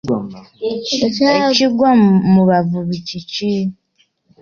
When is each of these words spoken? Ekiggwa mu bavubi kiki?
Ekiggwa 1.49 1.89
mu 2.31 2.41
bavubi 2.49 2.97
kiki? 3.07 3.53